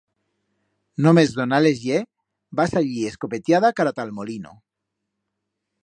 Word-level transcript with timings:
Només 1.07 1.33
donar-les-ie, 1.41 1.99
va 2.61 2.65
sallir 2.73 3.05
escopetiada 3.11 3.73
cara 3.81 3.93
ta'l 4.01 4.19
Molino. 4.23 4.57